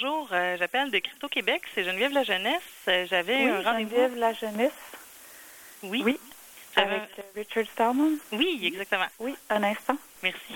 bonjour. 0.00 0.28
Euh, 0.32 0.56
J'appelle 0.58 0.90
de 0.90 0.98
Crypto 1.00 1.28
Québec. 1.28 1.62
C'est 1.74 1.82
Geneviève 1.84 2.12
La 2.12 2.22
Jeunesse. 2.22 2.62
Euh, 2.88 3.04
J'avais 3.06 3.36
Oui, 3.44 3.50
un 3.50 3.62
rendez-vous. 3.62 3.90
Geneviève 3.90 4.16
La 4.16 4.32
Jeunesse. 4.32 4.72
Oui. 5.82 6.02
Oui, 6.04 6.20
avec 6.76 7.00
euh, 7.18 7.22
Richard 7.34 7.64
Stallman. 7.72 8.18
Oui, 8.32 8.60
exactement. 8.64 9.06
Oui, 9.18 9.34
un 9.50 9.62
instant. 9.64 9.96
Merci. 10.22 10.54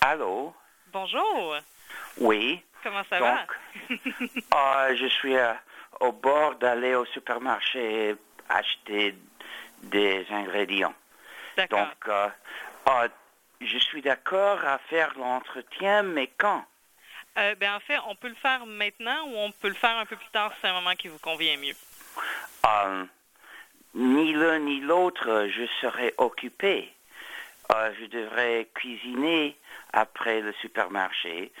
Allô? 0.00 0.54
Bonjour. 0.92 1.56
Oui. 2.18 2.60
Comment 2.82 3.02
ça 3.08 3.18
Donc, 3.18 3.28
va? 3.28 4.88
euh, 4.90 4.96
je 4.96 5.06
suis 5.06 5.36
euh, 5.36 5.52
au 6.00 6.10
bord 6.12 6.56
d'aller 6.56 6.94
au 6.94 7.04
supermarché 7.06 8.16
acheter 8.48 9.14
des 9.82 10.26
ingrédients. 10.30 10.94
D'accord. 11.56 11.78
Donc, 11.78 12.08
euh, 12.08 12.28
euh, 12.88 13.08
je 13.60 13.78
suis 13.78 14.02
d'accord 14.02 14.64
à 14.64 14.78
faire 14.78 15.12
l'entretien, 15.16 16.02
mais 16.02 16.28
quand? 16.38 16.64
Euh, 17.38 17.54
ben, 17.54 17.74
en 17.74 17.80
fait, 17.80 17.98
on 18.08 18.16
peut 18.16 18.28
le 18.28 18.34
faire 18.34 18.66
maintenant 18.66 19.28
ou 19.28 19.36
on 19.36 19.52
peut 19.52 19.68
le 19.68 19.74
faire 19.74 19.96
un 19.96 20.06
peu 20.06 20.16
plus 20.16 20.28
tard 20.30 20.52
si 20.54 20.58
c'est 20.60 20.68
un 20.68 20.72
moment 20.72 20.94
qui 20.96 21.08
vous 21.08 21.18
convient 21.18 21.56
mieux. 21.56 21.74
Euh, 22.66 23.04
ni 23.94 24.32
l'un 24.32 24.58
ni 24.58 24.80
l'autre, 24.80 25.46
je 25.48 25.66
serai 25.80 26.14
occupé. 26.18 26.92
Euh, 27.72 27.92
je 28.00 28.06
devrais 28.06 28.68
cuisiner 28.74 29.56
après 29.92 30.40
le 30.40 30.52
supermarché. 30.54 31.52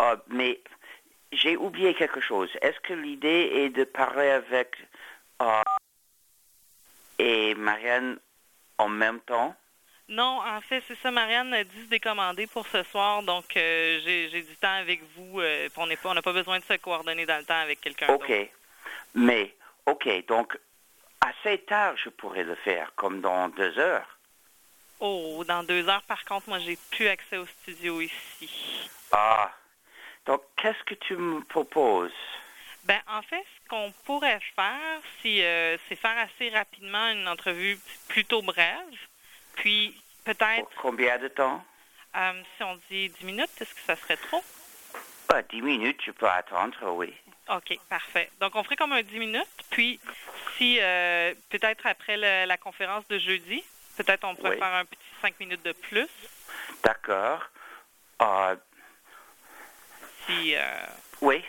Euh, 0.00 0.16
mais 0.28 0.60
j'ai 1.32 1.56
oublié 1.56 1.94
quelque 1.94 2.20
chose. 2.20 2.50
Est-ce 2.60 2.80
que 2.80 2.92
l'idée 2.92 3.50
est 3.54 3.70
de 3.70 3.84
parler 3.84 4.28
avec 4.28 4.76
euh, 5.40 5.62
et 7.18 7.54
Marianne 7.54 8.18
en 8.78 8.88
même 8.88 9.20
temps? 9.20 9.54
Non, 10.08 10.40
en 10.40 10.60
fait, 10.60 10.82
c'est 10.86 10.98
ça. 11.00 11.10
Marianne 11.10 11.52
a 11.52 11.64
dit 11.64 11.82
se 11.82 11.88
décommander 11.88 12.46
pour 12.46 12.66
ce 12.68 12.82
soir, 12.84 13.22
donc 13.22 13.56
euh, 13.56 14.00
j'ai 14.04 14.42
du 14.42 14.56
temps 14.56 14.76
avec 14.76 15.02
vous. 15.16 15.40
euh, 15.40 15.68
on 15.76 15.88
pas, 15.96 16.14
n'a 16.14 16.22
pas 16.22 16.32
besoin 16.32 16.58
de 16.60 16.64
se 16.64 16.74
coordonner 16.74 17.26
dans 17.26 17.38
le 17.38 17.44
temps 17.44 17.60
avec 17.60 17.80
quelqu'un 17.80 18.14
OK. 18.14 18.28
d'autre. 18.28 18.50
Mais, 19.14 19.54
OK, 19.86 20.08
donc 20.26 20.56
assez 21.20 21.58
tard, 21.58 21.96
je 21.96 22.08
pourrais 22.10 22.44
le 22.44 22.54
faire, 22.56 22.92
comme 22.94 23.20
dans 23.20 23.48
deux 23.48 23.76
heures. 23.78 24.18
Oh, 25.00 25.44
dans 25.46 25.64
deux 25.64 25.88
heures, 25.88 26.02
par 26.02 26.24
contre, 26.24 26.48
moi, 26.48 26.58
j'ai 26.60 26.78
plus 26.90 27.08
accès 27.08 27.36
au 27.36 27.46
studio 27.46 28.00
ici. 28.00 28.88
Ah. 29.12 29.50
Donc, 30.24 30.42
qu'est-ce 30.56 30.82
que 30.84 30.94
tu 30.94 31.16
me 31.16 31.42
proposes? 31.44 32.12
Ben, 32.84 33.00
en 33.08 33.22
fait, 33.22 33.44
ce 33.64 33.68
qu'on 33.68 33.92
pourrait 34.04 34.40
faire, 34.54 35.00
si, 35.20 35.42
euh, 35.42 35.76
c'est 35.88 35.96
faire 35.96 36.16
assez 36.18 36.48
rapidement 36.50 37.08
une 37.10 37.26
entrevue 37.28 37.78
plutôt 38.08 38.42
brève. 38.42 38.94
Puis, 39.56 40.00
peut-être, 40.24 40.68
combien 40.80 41.18
de 41.18 41.28
temps? 41.28 41.64
euh, 42.16 42.42
si 42.56 42.62
on 42.62 42.76
dit 42.90 43.08
10 43.10 43.24
minutes, 43.24 43.50
est-ce 43.60 43.74
que 43.74 43.80
ça 43.86 43.96
serait 43.96 44.16
trop? 44.16 44.42
Ah, 45.28 45.42
dix 45.42 45.60
minutes, 45.60 46.00
je 46.04 46.12
peux 46.12 46.28
attendre, 46.28 46.76
oui. 46.92 47.12
OK, 47.50 47.78
parfait. 47.88 48.30
Donc, 48.40 48.54
on 48.54 48.62
ferait 48.64 48.76
comme 48.76 48.92
un 48.92 49.02
10 49.02 49.18
minutes. 49.18 49.46
Puis, 49.70 50.00
si, 50.56 50.78
euh, 50.80 51.34
peut-être 51.50 51.86
après 51.86 52.16
le- 52.16 52.46
la 52.46 52.56
conférence 52.56 53.06
de 53.08 53.18
jeudi, 53.18 53.62
peut-être 53.96 54.24
on 54.24 54.34
pourrait 54.36 54.50
Oui. 54.52 54.58
faire 54.58 54.74
un 54.74 54.84
petit 54.84 54.98
5 55.20 55.38
minutes 55.40 55.62
de 55.64 55.72
plus. 55.72 56.06
D'accord. 56.84 57.44
Ah, 58.18 58.54
Si, 60.26 60.54
euh, 60.56 60.86
oui. 61.20 61.44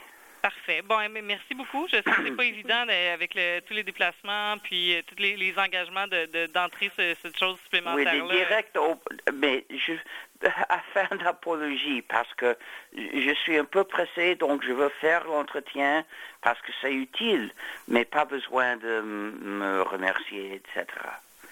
Parfait. 0.47 0.81
Bon, 0.81 0.97
eh, 1.01 1.09
merci 1.09 1.53
beaucoup. 1.55 1.87
Je 1.89 1.97
sais 1.97 2.03
que 2.03 2.23
c'est 2.23 2.35
pas 2.37 2.45
évident 2.55 2.85
de- 2.85 3.13
avec 3.13 3.33
le- 3.35 3.59
tous 3.67 3.73
les 3.73 3.83
déplacements 3.83 4.57
puis 4.63 4.95
euh, 4.95 5.01
tous 5.05 5.15
les, 5.21 5.35
les 5.35 5.53
engagements 5.59 6.07
de- 6.07 6.25
de- 6.27 6.45
d'entrer 6.45 6.89
ce- 6.95 7.15
cette 7.21 7.37
chose 7.37 7.55
Oui, 7.55 7.59
supplémentaire-là. 7.63 8.33
directs, 8.33 8.77
au- 8.77 8.97
mais 9.33 9.65
je, 9.69 9.91
afin 10.69 11.13
d'apologie, 11.17 12.01
parce 12.03 12.33
que 12.35 12.57
je 12.95 13.33
suis 13.43 13.57
un 13.57 13.65
peu 13.65 13.83
pressé, 13.83 14.35
donc 14.35 14.63
je 14.63 14.71
veux 14.71 14.87
faire 15.01 15.25
l'entretien 15.25 16.05
parce 16.41 16.61
que 16.61 16.71
c'est 16.79 16.93
utile, 16.93 17.51
mais 17.89 18.05
pas 18.05 18.23
besoin 18.23 18.77
de 18.77 19.01
me 19.01 19.81
remercier, 19.81 20.53
etc. 20.55 20.85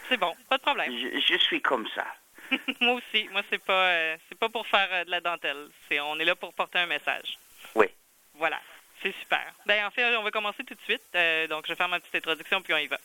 C'est 0.07 0.15
bon, 0.17 0.33
pas 0.49 0.55
de 0.57 0.61
problème. 0.61 0.89
Je, 0.89 1.19
je 1.19 1.37
suis 1.37 1.61
comme 1.61 1.85
ça. 1.95 2.05
moi 2.79 2.93
aussi. 2.93 3.27
Moi, 3.33 3.41
c'est 3.49 3.61
pas 3.61 3.87
euh, 3.89 4.17
c'est 4.29 4.39
pas 4.39 4.47
pour 4.47 4.65
faire 4.67 4.87
euh, 4.93 5.03
de 5.03 5.11
la 5.11 5.19
dentelle. 5.19 5.67
C'est 5.89 5.99
on 5.99 6.17
est 6.17 6.23
là 6.25 6.35
pour 6.37 6.53
porter 6.53 6.79
un 6.79 6.85
message. 6.85 7.37
Oui. 7.73 7.87
Voilà. 8.35 8.61
C'est 9.01 9.13
super. 9.19 9.53
Ben, 9.65 9.85
en 9.85 9.91
fait, 9.91 10.15
on 10.15 10.23
va 10.23 10.31
commencer 10.31 10.63
tout 10.63 10.73
de 10.73 10.81
suite. 10.81 11.01
Euh, 11.15 11.47
donc, 11.47 11.65
je 11.65 11.71
vais 11.71 11.75
faire 11.75 11.89
ma 11.89 11.99
petite 11.99 12.15
introduction, 12.15 12.61
puis 12.61 12.73
on 12.73 12.77
y 12.77 12.87
va. 12.87 12.97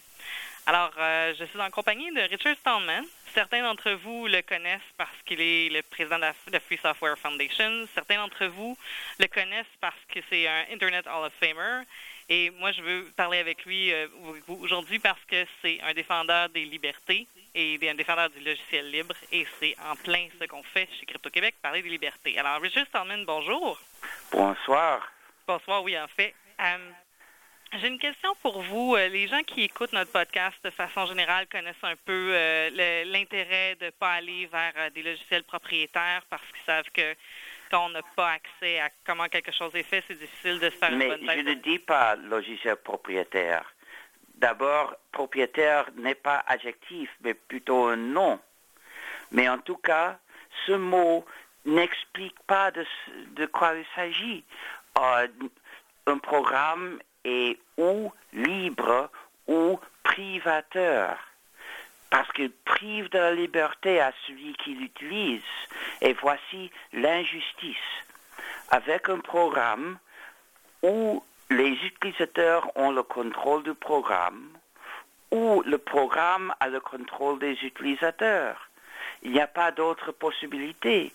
Alors, 0.66 0.92
euh, 0.98 1.34
je 1.38 1.44
suis 1.44 1.60
en 1.60 1.70
compagnie 1.70 2.10
de 2.12 2.20
Richard 2.20 2.56
Stallman. 2.56 3.04
Certains 3.34 3.62
d'entre 3.62 3.92
vous 3.92 4.26
le 4.26 4.42
connaissent 4.42 4.80
parce 4.96 5.16
qu'il 5.24 5.40
est 5.40 5.68
le 5.68 5.82
président 5.82 6.18
de 6.18 6.52
la 6.52 6.60
Free 6.60 6.78
Software 6.82 7.18
Foundation. 7.18 7.86
Certains 7.94 8.16
d'entre 8.16 8.46
vous 8.46 8.76
le 9.18 9.26
connaissent 9.26 9.66
parce 9.80 9.96
que 10.12 10.20
c'est 10.28 10.46
un 10.46 10.64
Internet 10.72 11.06
Hall 11.06 11.26
of 11.26 11.32
Famer. 11.40 11.84
Et 12.28 12.50
moi, 12.50 12.70
je 12.72 12.82
veux 12.82 13.10
parler 13.16 13.38
avec 13.38 13.64
lui 13.64 13.92
euh, 13.92 14.06
aujourd'hui 14.48 14.98
parce 15.00 15.22
que 15.26 15.44
c'est 15.62 15.80
un 15.82 15.92
défendeur 15.92 16.48
des 16.50 16.64
libertés 16.64 17.26
et 17.54 17.78
un 17.82 17.94
défendeur 17.94 18.30
du 18.30 18.40
logiciel 18.40 18.90
libre. 18.90 19.14
Et 19.32 19.46
c'est 19.58 19.74
en 19.84 19.96
plein 19.96 20.28
ce 20.40 20.44
qu'on 20.46 20.62
fait 20.62 20.88
chez 20.98 21.06
Crypto-Québec, 21.06 21.56
parler 21.60 21.82
des 21.82 21.88
libertés. 21.88 22.38
Alors, 22.38 22.60
Richard 22.60 22.86
Stallman, 22.86 23.24
bonjour. 23.24 23.80
Bonsoir. 24.30 25.10
Bonsoir, 25.46 25.82
oui, 25.82 25.98
en 25.98 26.08
fait. 26.08 26.34
Euh, 26.60 26.90
J'ai 27.74 27.88
une 27.88 27.98
question 27.98 28.34
pour 28.42 28.62
vous. 28.62 28.94
Euh, 28.96 29.08
Les 29.08 29.26
gens 29.28 29.42
qui 29.42 29.62
écoutent 29.62 29.92
notre 29.92 30.12
podcast 30.12 30.56
de 30.64 30.70
façon 30.70 31.06
générale 31.06 31.46
connaissent 31.48 31.82
un 31.82 31.96
peu 32.04 32.30
euh, 32.32 33.04
l'intérêt 33.04 33.76
de 33.76 33.86
ne 33.86 33.90
pas 33.90 34.12
aller 34.14 34.46
vers 34.46 34.90
des 34.92 35.02
logiciels 35.02 35.44
propriétaires 35.44 36.22
parce 36.28 36.42
qu'ils 36.52 36.64
savent 36.66 36.90
que 36.92 37.14
quand 37.70 37.86
on 37.86 37.90
n'a 37.90 38.02
pas 38.16 38.32
accès 38.32 38.80
à 38.80 38.90
comment 39.06 39.28
quelque 39.28 39.52
chose 39.52 39.74
est 39.74 39.84
fait, 39.84 40.04
c'est 40.06 40.18
difficile 40.18 40.58
de 40.58 40.70
se 40.70 40.76
faire 40.76 40.90
une 40.90 40.98
Mais 40.98 41.08
bonne 41.08 41.30
je 41.30 41.40
ne 41.40 41.54
dis 41.54 41.78
pas 41.78 42.16
logiciel 42.16 42.76
propriétaire. 42.76 43.64
D'abord, 44.36 44.96
propriétaire 45.12 45.86
n'est 45.96 46.14
pas 46.14 46.42
adjectif, 46.46 47.10
mais 47.22 47.34
plutôt 47.34 47.86
un 47.86 47.96
nom. 47.96 48.40
Mais 49.32 49.48
en 49.48 49.58
tout 49.58 49.76
cas, 49.76 50.18
ce 50.66 50.72
mot 50.72 51.24
n'explique 51.64 52.38
pas 52.46 52.70
de 52.70 53.46
quoi 53.46 53.74
il 53.74 53.84
s'agit. 53.94 54.44
Euh, 55.00 55.26
un 56.06 56.18
programme 56.18 56.98
est 57.24 57.58
ou 57.76 58.12
libre 58.32 59.10
ou 59.46 59.78
privateur. 60.02 61.16
Parce 62.10 62.30
qu'il 62.32 62.50
prive 62.50 63.08
de 63.10 63.18
la 63.18 63.32
liberté 63.32 64.00
à 64.00 64.12
celui 64.26 64.54
qui 64.54 64.74
l'utilise. 64.74 65.42
Et 66.00 66.12
voici 66.14 66.70
l'injustice. 66.92 67.76
Avec 68.70 69.08
un 69.08 69.20
programme 69.20 69.98
où 70.82 71.22
les 71.50 71.72
utilisateurs 71.72 72.70
ont 72.76 72.90
le 72.90 73.02
contrôle 73.02 73.62
du 73.62 73.74
programme, 73.74 74.48
ou 75.30 75.62
le 75.64 75.78
programme 75.78 76.54
a 76.60 76.68
le 76.68 76.80
contrôle 76.80 77.38
des 77.38 77.52
utilisateurs. 77.62 78.68
Il 79.22 79.32
n'y 79.32 79.40
a 79.40 79.46
pas 79.46 79.70
d'autre 79.70 80.12
possibilité. 80.12 81.12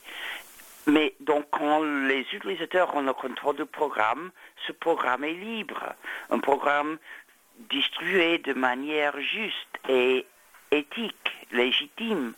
Mais 0.88 1.16
donc, 1.20 1.46
quand 1.50 1.82
les 1.84 2.26
utilisateurs 2.34 2.96
ont 2.96 3.02
le 3.02 3.14
contrôle 3.14 3.56
du 3.56 3.66
programme, 3.66 4.32
ce 4.68 4.72
programme 4.72 5.24
est 5.24 5.34
libre. 5.34 5.94
Un 6.30 6.40
programme 6.40 6.98
distribué 7.70 8.38
de 8.38 8.54
manière 8.54 9.20
juste 9.20 9.80
et 9.90 10.26
éthique, 10.72 11.32
légitime. 11.52 12.34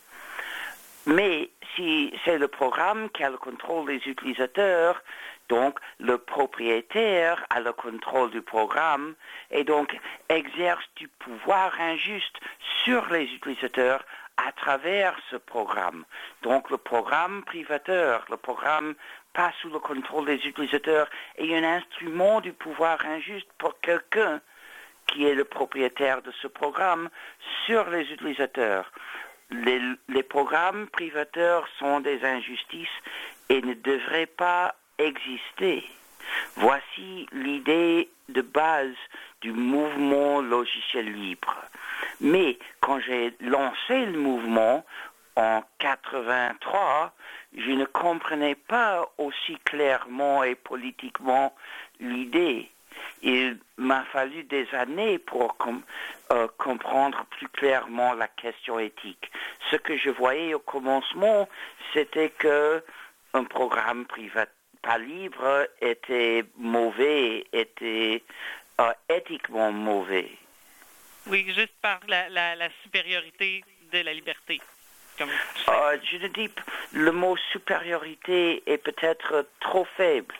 Mais 1.06 1.50
si 1.74 2.12
c'est 2.24 2.38
le 2.38 2.48
programme 2.48 3.10
qui 3.10 3.22
a 3.24 3.30
le 3.30 3.38
contrôle 3.38 3.86
des 3.86 4.08
utilisateurs, 4.08 5.02
donc 5.48 5.78
le 5.98 6.18
propriétaire 6.18 7.44
a 7.50 7.60
le 7.60 7.72
contrôle 7.72 8.30
du 8.30 8.42
programme 8.42 9.14
et 9.50 9.64
donc 9.64 9.98
exerce 10.28 10.84
du 10.96 11.08
pouvoir 11.08 11.78
injuste 11.80 12.36
sur 12.84 13.06
les 13.10 13.24
utilisateurs 13.24 14.04
à 14.46 14.52
travers 14.52 15.16
ce 15.30 15.36
programme. 15.36 16.04
Donc 16.42 16.70
le 16.70 16.78
programme 16.78 17.42
privateur, 17.44 18.24
le 18.30 18.36
programme 18.36 18.94
pas 19.32 19.52
sous 19.60 19.68
le 19.68 19.78
contrôle 19.78 20.26
des 20.26 20.46
utilisateurs 20.46 21.08
est 21.36 21.54
un 21.54 21.64
instrument 21.64 22.40
du 22.40 22.52
pouvoir 22.52 23.04
injuste 23.04 23.48
pour 23.58 23.78
quelqu'un 23.80 24.40
qui 25.06 25.26
est 25.26 25.34
le 25.34 25.44
propriétaire 25.44 26.22
de 26.22 26.32
ce 26.42 26.46
programme 26.46 27.08
sur 27.66 27.88
les 27.90 28.10
utilisateurs. 28.12 28.90
Les, 29.50 29.80
les 30.08 30.22
programmes 30.22 30.86
privateurs 30.88 31.66
sont 31.78 32.00
des 32.00 32.24
injustices 32.24 32.88
et 33.48 33.62
ne 33.62 33.74
devraient 33.74 34.26
pas 34.26 34.74
exister. 34.98 35.84
Voici 36.56 37.26
l'idée 37.32 38.10
de 38.28 38.42
base 38.42 38.96
du 39.40 39.52
mouvement 39.52 40.40
logiciel 40.40 41.12
libre. 41.12 41.54
Mais 42.20 42.58
quand 42.80 42.98
j'ai 43.00 43.34
lancé 43.40 44.06
le 44.06 44.18
mouvement 44.18 44.84
en 45.36 45.62
83, 45.78 47.12
je 47.56 47.70
ne 47.70 47.84
comprenais 47.84 48.54
pas 48.56 49.08
aussi 49.18 49.56
clairement 49.64 50.42
et 50.42 50.54
politiquement 50.54 51.54
l'idée. 52.00 52.70
Il 53.22 53.58
m'a 53.76 54.02
fallu 54.12 54.42
des 54.44 54.66
années 54.72 55.18
pour 55.18 55.56
euh, 56.32 56.48
comprendre 56.58 57.24
plus 57.30 57.48
clairement 57.48 58.12
la 58.14 58.26
question 58.28 58.78
éthique. 58.78 59.30
Ce 59.70 59.76
que 59.76 59.96
je 59.96 60.10
voyais 60.10 60.54
au 60.54 60.58
commencement, 60.58 61.48
c'était 61.92 62.30
que 62.30 62.82
un 63.34 63.44
programme 63.44 64.04
priva- 64.04 64.46
pas 64.82 64.98
libre 64.98 65.66
était 65.80 66.44
mauvais, 66.56 67.46
était 67.52 68.22
euh, 68.80 68.92
éthiquement 69.08 69.72
mauvais. 69.72 70.30
Oui, 71.26 71.44
juste 71.54 71.74
par 71.82 72.00
la, 72.08 72.28
la, 72.28 72.56
la 72.56 72.68
supériorité 72.82 73.62
de 73.92 73.98
la 74.00 74.12
liberté. 74.14 74.60
Comme 75.18 75.30
Euh, 75.68 75.98
je 76.04 76.16
ne 76.18 76.28
dis 76.28 76.48
le 76.92 77.10
mot 77.12 77.36
supériorité 77.52 78.62
est 78.70 78.78
peut-être 78.78 79.46
trop 79.60 79.84
faible 79.96 80.34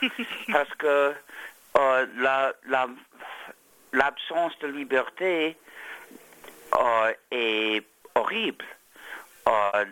parce 0.52 0.72
que 0.74 1.14
euh, 1.78 2.06
la- 2.16 2.52
la- 2.66 2.88
l'absence 3.92 4.56
de 4.60 4.66
liberté 4.68 5.56
euh, 6.76 7.12
est 7.30 7.82
horrible. 8.14 8.64
Euh, 9.48 9.84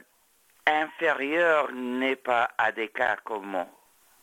inférieur 0.66 1.72
n'est 1.72 2.16
pas 2.16 2.50
adéquat 2.58 3.16
comme 3.24 3.46
mot. 3.46 3.68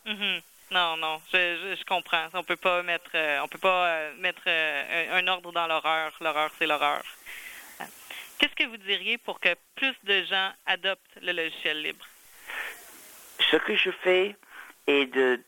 Mhm. 0.06 0.42
Non, 0.74 0.98
non, 0.98 1.22
je, 1.32 1.76
je, 1.78 1.86
comprends. 1.86 2.30
On 2.34 2.44
peut 2.44 2.56
pas 2.56 2.82
mettre, 2.82 3.12
euh, 3.14 3.42
on 3.44 3.48
peut 3.48 3.60
pas 3.60 3.86
euh, 3.90 4.14
mettre 4.18 4.42
euh, 4.48 5.12
un, 5.12 5.18
un 5.18 5.28
ordre 5.28 5.52
dans 5.52 5.68
l'horreur. 5.68 6.12
L'horreur, 6.20 6.50
c'est 6.58 6.66
l'horreur. 6.66 7.04
Euh, 7.80 7.84
Qu'est-ce 8.40 8.56
que 8.56 8.68
vous 8.68 8.78
diriez 8.78 9.20
pour 9.20 9.40
que 9.40 9.56
plus 9.76 9.94
de 10.04 10.24
gens 10.24 10.52
adoptent 10.66 11.20
le 11.22 11.32
logiciel 11.32 11.84
libre? 11.84 12.04
Ce 13.52 13.58
que 13.58 13.76
je 13.76 13.92
fais 13.92 14.36
est 14.88 15.06
de 15.14 15.40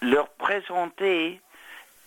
leur 0.00 0.30
présenter 0.30 1.38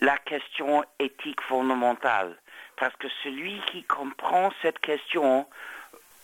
la 0.02 0.18
question 0.18 0.84
éthique 0.98 1.42
fondamentale. 1.42 2.36
Parce 2.78 2.96
que 2.96 3.08
celui 3.24 3.62
qui 3.68 3.84
comprend 3.84 4.52
cette 4.64 4.80
question 4.80 5.48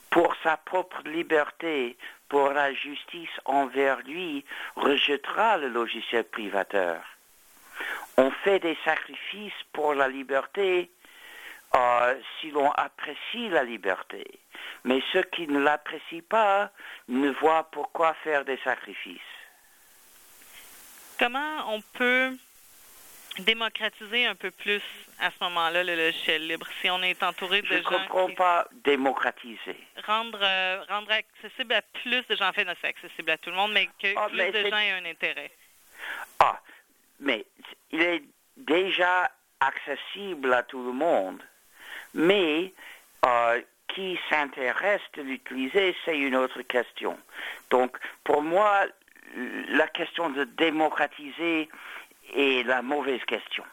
pour 0.09 0.33
sa 0.41 0.57
propre 0.57 1.03
liberté, 1.05 1.95
pour 2.29 2.51
la 2.51 2.73
justice 2.73 3.29
envers 3.45 3.99
lui, 4.01 4.45
rejettera 4.75 5.57
le 5.57 5.67
logiciel 5.67 6.23
privateur. 6.23 7.01
On 8.17 8.31
fait 8.31 8.59
des 8.59 8.77
sacrifices 8.85 9.63
pour 9.73 9.93
la 9.93 10.07
liberté 10.07 10.91
euh, 11.75 12.15
si 12.39 12.51
l'on 12.51 12.71
apprécie 12.71 13.49
la 13.49 13.63
liberté. 13.63 14.25
Mais 14.83 15.01
ceux 15.11 15.23
qui 15.23 15.47
ne 15.47 15.59
l'apprécient 15.59 16.21
pas 16.27 16.71
ne 17.07 17.29
voient 17.31 17.69
pourquoi 17.71 18.13
faire 18.23 18.45
des 18.45 18.57
sacrifices. 18.63 19.19
Comment 21.17 21.73
on 21.73 21.81
peut 21.93 22.31
démocratiser 23.39 24.25
un 24.25 24.35
peu 24.35 24.51
plus 24.51 24.81
à 25.19 25.29
ce 25.31 25.43
moment-là 25.43 25.83
le 25.83 25.95
logiciel 25.95 26.47
libre 26.47 26.67
si 26.81 26.89
on 26.89 27.01
est 27.01 27.21
entouré 27.23 27.61
de 27.61 27.67
Je 27.67 27.81
gens 27.81 27.89
comprends 27.89 28.27
qui 28.27 28.35
pas 28.35 28.67
démocratiser. 28.83 29.77
rendre 30.05 30.39
euh, 30.41 30.83
rendre 30.89 31.11
accessible 31.11 31.73
à 31.73 31.81
plus 31.81 32.25
de 32.27 32.35
gens 32.35 32.49
en 32.49 32.53
fait 32.53 32.65
non, 32.65 32.73
c'est 32.81 32.87
accessible 32.87 33.31
à 33.31 33.37
tout 33.37 33.49
le 33.49 33.55
monde 33.55 33.71
mais 33.73 33.87
que 34.01 34.13
Ah, 34.15 34.27
plus 34.29 34.37
mais 34.37 34.51
de 34.51 34.69
gens 34.69 34.77
aient 34.77 34.91
un 34.91 35.05
intérêt. 35.05 35.51
Ah, 36.39 36.59
mais 37.19 37.45
il 37.91 38.01
est 38.01 38.23
déjà 38.57 39.29
accessible 39.59 40.53
à 40.53 40.63
tout 40.63 40.83
le 40.83 40.93
monde. 40.93 41.41
Mais 42.13 42.73
euh, 43.25 43.61
qui 43.89 44.17
s'intéresse 44.29 45.01
de 45.15 45.21
l'utiliser, 45.23 45.95
c'est 46.05 46.17
une 46.17 46.35
autre 46.35 46.61
question. 46.61 47.19
Donc, 47.69 47.97
pour 48.23 48.41
moi, 48.41 48.85
la 49.35 49.87
question 49.87 50.29
de 50.29 50.43
démocratiser 50.45 51.69
est 52.33 52.63
la 52.63 52.81
mauvaise 52.81 53.23
question. 53.25 53.63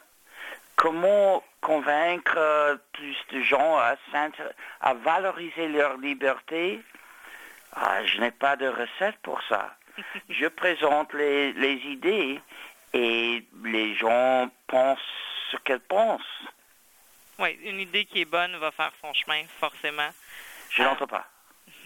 Comment 0.75 1.43
convaincre 1.61 2.79
plus 2.93 3.17
de 3.31 3.41
gens 3.41 3.77
à, 3.77 4.93
valoriser 4.93 5.67
leur 5.69 5.97
liberté? 5.97 6.81
Ah, 7.73 8.03
Je 8.05 8.19
n'ai 8.19 8.31
pas 8.31 8.55
de 8.55 8.67
recette 8.67 9.17
pour 9.23 9.41
ça. 9.43 9.75
Je 10.29 10.47
présente 10.47 11.13
les, 11.13 11.53
les 11.53 11.77
idées 11.85 12.39
et 12.93 13.43
les 13.63 13.95
gens 13.95 14.49
pensent 14.67 14.99
ce 15.51 15.57
qu'elles 15.57 15.79
pensent. 15.79 16.21
Oui, 17.39 17.57
une 17.63 17.79
idée 17.79 18.05
qui 18.05 18.21
est 18.21 18.25
bonne 18.25 18.55
va 18.57 18.71
faire 18.71 18.91
son 19.01 19.13
chemin 19.13 19.43
forcément. 19.59 20.09
Je 20.71 20.83
n'entends 20.83 21.07
pas. 21.07 21.25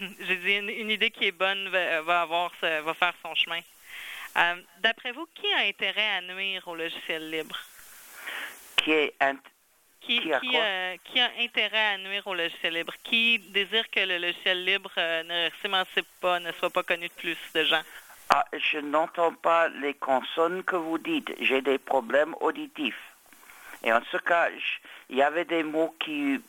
J'ai 0.20 0.36
dit 0.36 0.54
une, 0.54 0.70
une 0.70 0.90
idée 0.90 1.10
qui 1.10 1.26
est 1.26 1.32
bonne 1.32 1.68
va, 1.68 2.02
va 2.02 2.22
avoir 2.22 2.52
va 2.60 2.94
faire 2.94 3.14
son 3.22 3.34
chemin. 3.34 3.60
Euh, 4.36 4.54
D'après 4.80 5.12
vous, 5.12 5.26
qui 5.34 5.46
a 5.54 5.58
intérêt 5.66 6.08
à 6.16 6.20
nuire 6.22 6.66
au 6.66 6.74
logiciel 6.74 7.30
libre? 7.30 7.58
Qui 8.76 8.92
est 8.92 9.14
int- 9.20 9.38
Qui, 10.00 10.20
Qui 10.20 10.32
a 10.32 10.40
qui, 10.40 10.48
quoi? 10.50 10.60
euh, 10.60 10.96
qui 11.04 11.20
a 11.20 11.30
intérêt 11.38 11.94
à 11.94 11.98
nuire 11.98 12.26
au 12.26 12.34
logiciel 12.34 12.74
libre? 12.74 12.94
Qui 13.04 13.38
désire 13.38 13.88
que 13.90 14.00
le 14.00 14.18
logiciel 14.18 14.64
libre 14.64 14.90
euh, 14.98 15.22
ne 15.22 15.50
s'émancipe 15.60 16.08
pas, 16.20 16.40
ne 16.40 16.50
soit 16.52 16.70
pas 16.70 16.82
connu 16.82 17.08
de 17.08 17.12
plus 17.12 17.36
de 17.54 17.64
gens? 17.64 17.82
Ah, 18.30 18.44
je 18.52 18.78
n'entends 18.78 19.34
pas 19.34 19.68
les 19.68 19.94
consonnes 19.94 20.64
que 20.64 20.76
vous 20.76 20.98
dites. 20.98 21.32
J'ai 21.40 21.60
des 21.60 21.78
problèmes 21.78 22.34
auditifs. 22.40 22.98
Et 23.84 23.92
en 23.92 24.00
ce 24.10 24.16
cas, 24.16 24.48
il 25.10 25.16
y 25.16 25.22
avait 25.22 25.44
des 25.44 25.62
mots 25.62 25.94
qui 26.00 26.40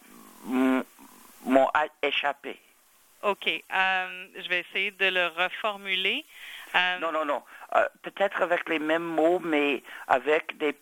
m'ont 0.46 1.70
échappé. 2.02 2.58
OK. 3.24 3.48
euh, 3.48 4.28
je 4.36 4.48
vais 4.50 4.60
essayer 4.62 4.92
de 4.92 5.06
le 5.08 5.28
reformuler. 5.28 6.26
Euh, 6.76 7.00
Non, 7.00 7.12
non, 7.12 7.24
non. 7.26 7.44
Euh, 7.76 7.88
Peut-être 8.02 8.42
avec 8.42 8.68
les 8.70 8.80
mêmes 8.80 9.04
mots, 9.04 9.40
mais 9.40 9.84
avec 10.08 10.58
des 10.58 10.78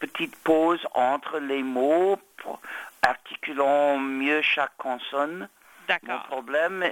petites 0.00 0.36
pauses 0.42 0.84
entre 0.94 1.38
les 1.38 1.62
mots, 1.62 2.20
pour- 2.38 2.60
articulant 3.02 3.98
mieux 3.98 4.42
chaque 4.42 4.76
consonne. 4.78 5.40
Mon 5.40 5.86
D'accord. 5.86 6.22
problème, 6.24 6.90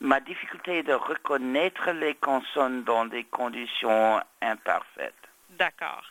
ma 0.00 0.18
difficulté 0.20 0.78
est 0.78 0.82
de 0.82 0.92
reconnaître 0.92 1.90
les 1.92 2.14
consonnes 2.16 2.82
dans 2.82 3.04
des 3.06 3.24
conditions 3.24 4.20
imparfaites. 4.40 5.14
D'accord. 5.50 6.04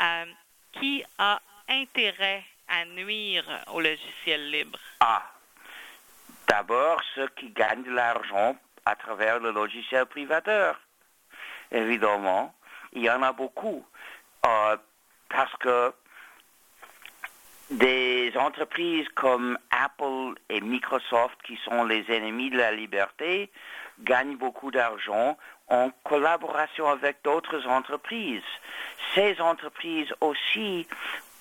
Euh, 0.00 0.24
qui 0.72 1.04
a 1.18 1.40
intérêt 1.68 2.44
à 2.68 2.84
nuire 2.84 3.44
au 3.72 3.80
logiciel 3.80 4.50
libre? 4.50 4.78
Ah, 5.00 5.22
d'abord 6.48 7.00
ceux 7.14 7.28
qui 7.36 7.50
gagnent 7.50 7.82
de 7.82 7.90
l'argent 7.92 8.56
à 8.84 8.94
travers 8.96 9.40
le 9.40 9.50
logiciel 9.50 10.06
privateur. 10.06 10.78
Évidemment, 11.74 12.54
il 12.92 13.02
y 13.02 13.10
en 13.10 13.22
a 13.22 13.32
beaucoup. 13.32 13.84
Euh, 14.46 14.76
parce 15.28 15.54
que 15.56 15.92
des 17.70 18.32
entreprises 18.36 19.08
comme 19.16 19.58
Apple 19.70 20.38
et 20.48 20.60
Microsoft, 20.60 21.36
qui 21.42 21.58
sont 21.64 21.84
les 21.84 22.04
ennemis 22.08 22.50
de 22.50 22.58
la 22.58 22.70
liberté, 22.70 23.50
gagnent 24.00 24.36
beaucoup 24.36 24.70
d'argent 24.70 25.36
en 25.68 25.90
collaboration 26.04 26.86
avec 26.86 27.16
d'autres 27.24 27.66
entreprises. 27.66 28.42
Ces 29.14 29.40
entreprises 29.40 30.14
aussi 30.20 30.86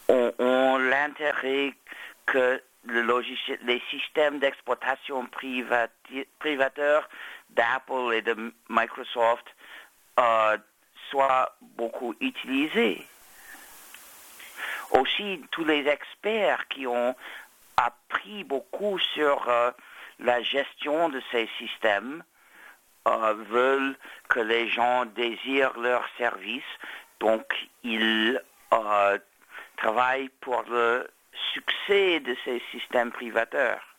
ont, 0.08 0.78
l'intérêt 0.80 1.74
que 2.26 2.60
les 2.86 3.82
systèmes 3.92 4.40
d'exploitation 4.40 5.28
privateurs 6.40 7.10
d'Apple 7.52 8.14
et 8.14 8.22
de 8.22 8.54
Microsoft 8.70 9.46
euh, 10.20 10.58
soient 11.10 11.56
beaucoup 11.62 12.16
utilisés. 12.20 13.06
Aussi, 14.92 15.42
tous 15.52 15.66
les 15.66 15.88
experts 15.88 16.68
qui 16.68 16.86
ont 16.86 17.16
appris 17.78 18.44
beaucoup 18.44 19.00
sur 19.00 19.48
euh, 19.50 19.72
la 20.20 20.42
gestion 20.42 21.10
de 21.10 21.22
ces 21.32 21.50
systèmes 21.58 22.24
euh, 23.08 23.34
veulent 23.50 23.98
que 24.30 24.40
les 24.40 24.70
gens 24.70 25.06
désirent 25.06 25.78
leurs 25.80 26.08
services, 26.18 26.64
donc 27.20 27.46
ils 27.84 28.40
travaillent 29.78 30.32
pour 30.42 30.64
le 30.70 31.08
succès 31.54 32.20
de 32.20 32.36
ces 32.44 32.62
systèmes 32.72 33.12
privateurs. 33.12 33.93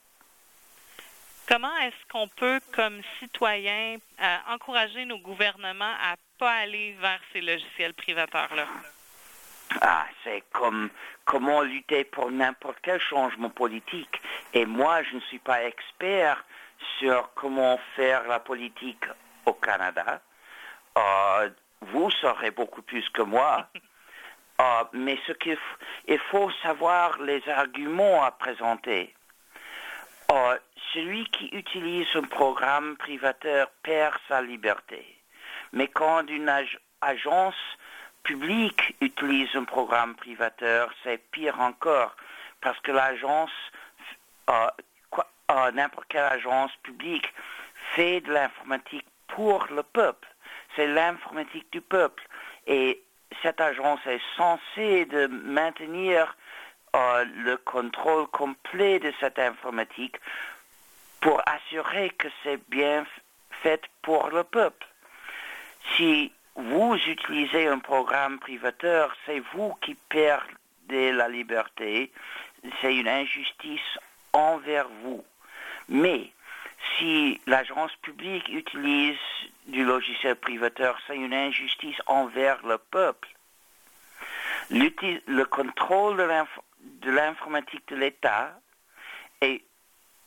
Comment 1.46 1.76
est-ce 1.78 2.10
qu'on 2.10 2.26
peut, 2.28 2.60
comme 2.72 3.02
citoyen, 3.18 3.96
euh, 4.22 4.36
encourager 4.48 5.04
nos 5.04 5.18
gouvernements 5.18 5.94
à 6.02 6.16
pas 6.38 6.52
aller 6.52 6.96
vers 7.00 7.20
ces 7.32 7.42
logiciels 7.42 7.92
privateurs-là? 7.92 8.66
Ah, 9.82 10.06
c'est 10.22 10.42
comme 10.52 10.88
comment 11.24 11.60
lutter 11.60 12.04
pour 12.04 12.30
n'importe 12.30 12.78
quel 12.82 13.00
changement 13.00 13.50
politique. 13.50 14.20
Et 14.54 14.64
moi, 14.64 15.02
je 15.02 15.16
ne 15.16 15.20
suis 15.20 15.38
pas 15.38 15.64
expert 15.64 16.44
sur 16.98 17.30
comment 17.34 17.78
faire 17.94 18.26
la 18.26 18.40
politique 18.40 19.04
au 19.44 19.52
Canada. 19.52 20.22
Euh, 20.96 21.50
vous 21.82 22.10
saurez 22.10 22.52
beaucoup 22.52 22.82
plus 22.82 23.08
que 23.10 23.22
moi. 23.22 23.68
Euh, 24.60 24.84
mais 24.92 25.18
ce 25.26 25.32
qu'il 25.32 25.58
il 26.06 26.18
faut 26.30 26.48
savoir 26.62 27.20
les 27.20 27.42
arguments 27.48 28.22
à 28.22 28.30
présenter. 28.30 29.12
Celui 30.94 31.24
qui 31.30 31.48
utilise 31.48 32.06
un 32.14 32.22
programme 32.22 32.96
privateur 32.96 33.68
perd 33.82 34.14
sa 34.28 34.40
liberté. 34.40 35.04
Mais 35.72 35.88
quand 35.88 36.30
une 36.30 36.48
ag- 36.48 36.78
agence 37.00 37.56
publique 38.22 38.94
utilise 39.00 39.48
un 39.56 39.64
programme 39.64 40.14
privateur, 40.14 40.92
c'est 41.02 41.18
pire 41.32 41.60
encore, 41.60 42.14
parce 42.60 42.78
que 42.80 42.92
l'agence, 42.92 43.50
n'importe 45.72 46.06
quelle 46.08 46.24
agence 46.24 46.70
publique, 46.84 47.34
fait 47.94 48.20
de 48.20 48.32
l'informatique 48.32 49.06
pour 49.26 49.66
le 49.70 49.82
peuple. 49.82 50.28
c'est 50.76 50.86
l'informatique 50.86 51.70
du 51.72 51.80
peuple. 51.80 52.22
Et 52.66 53.02
cette 53.42 53.60
agence 53.60 54.00
est 54.06 54.22
censée 54.36 55.04
de 55.06 55.26
maintenir 55.26 56.36
euh, 56.96 57.24
le 57.36 57.56
contrôle 57.56 58.26
complet 58.28 58.98
de 59.00 59.12
cette 59.20 59.38
informatique 59.38 60.16
pour 61.24 61.40
assurer 61.46 62.10
que 62.10 62.28
c'est 62.42 62.60
bien 62.68 63.06
fait 63.62 63.80
pour 64.02 64.28
le 64.28 64.44
peuple. 64.44 64.86
Si 65.96 66.30
vous 66.54 66.96
utilisez 66.96 67.66
un 67.66 67.78
programme 67.78 68.38
privateur, 68.38 69.16
c'est 69.24 69.40
vous 69.54 69.74
qui 69.80 69.94
perdez 70.10 71.12
la 71.12 71.28
liberté, 71.30 72.12
c'est 72.82 72.94
une 72.94 73.08
injustice 73.08 73.98
envers 74.34 74.86
vous. 75.02 75.24
Mais 75.88 76.30
si 76.98 77.40
l'agence 77.46 77.96
publique 78.02 78.46
utilise 78.50 79.16
du 79.66 79.82
logiciel 79.82 80.36
privateur, 80.36 80.98
c'est 81.06 81.16
une 81.16 81.32
injustice 81.32 81.96
envers 82.06 82.58
le 82.66 82.76
peuple. 82.76 83.30
Le 84.68 85.44
contrôle 85.44 86.18
de 86.82 87.10
l'informatique 87.10 87.88
de 87.88 87.96
l'État 87.96 88.60
est 89.40 89.62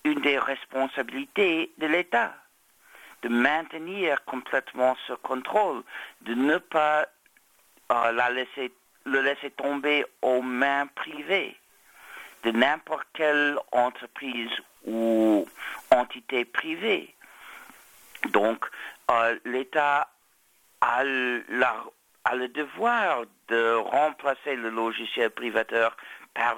une 0.07 0.21
des 0.21 0.39
responsabilités 0.39 1.71
de 1.77 1.87
l'État, 1.87 2.33
de 3.23 3.29
maintenir 3.29 4.23
complètement 4.25 4.95
ce 5.07 5.13
contrôle, 5.13 5.83
de 6.21 6.33
ne 6.33 6.57
pas 6.57 7.07
euh, 7.91 8.11
la 8.13 8.29
laisser, 8.29 8.71
le 9.05 9.21
laisser 9.21 9.51
tomber 9.51 10.05
aux 10.21 10.41
mains 10.41 10.87
privées 10.87 11.57
de 12.43 12.51
n'importe 12.51 13.07
quelle 13.13 13.57
entreprise 13.71 14.51
ou 14.85 15.45
entité 15.91 16.45
privée. 16.45 17.13
Donc, 18.29 18.65
euh, 19.11 19.37
l'État 19.43 20.07
a, 20.81 21.03
a, 22.23 22.35
le 22.35 22.47
devoir 22.47 23.23
de 23.49 23.75
remplacer 23.75 24.55
le 24.55 24.69
logiciel 24.69 25.31
privateur 25.31 25.97